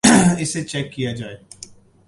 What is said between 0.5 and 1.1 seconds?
check